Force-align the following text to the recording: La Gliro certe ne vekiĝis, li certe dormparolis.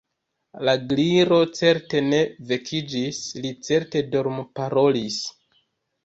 La 0.67 0.73
Gliro 0.91 1.35
certe 1.57 1.99
ne 2.05 2.21
vekiĝis, 2.51 3.19
li 3.43 3.51
certe 3.67 4.01
dormparolis. 4.15 5.19